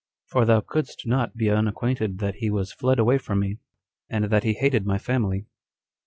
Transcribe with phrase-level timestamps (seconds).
[0.25, 3.59] For thou couldst not be unacquainted that he was fled away from me,
[4.09, 5.45] and that he hated my family."